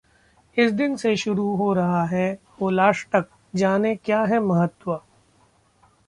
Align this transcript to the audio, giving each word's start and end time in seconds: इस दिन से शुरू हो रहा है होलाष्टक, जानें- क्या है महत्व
इस 0.57 0.71
दिन 0.71 0.95
से 0.95 1.15
शुरू 1.15 1.55
हो 1.55 1.73
रहा 1.73 2.03
है 2.05 2.39
होलाष्टक, 2.61 3.25
जानें- 3.55 3.97
क्या 4.05 4.23
है 4.23 4.39
महत्व 4.39 5.01